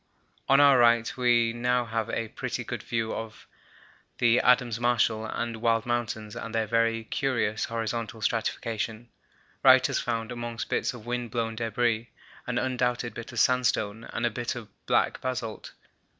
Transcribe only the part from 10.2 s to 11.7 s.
amongst bits of wind blown